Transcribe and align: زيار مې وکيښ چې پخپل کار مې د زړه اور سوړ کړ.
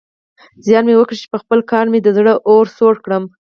زيار 0.65 0.83
مې 0.87 0.93
وکيښ 0.97 1.17
چې 1.23 1.31
پخپل 1.33 1.59
کار 1.71 1.85
مې 1.91 1.99
د 2.03 2.07
زړه 2.17 2.33
اور 2.49 2.65
سوړ 2.77 2.95
کړ. 3.05 3.11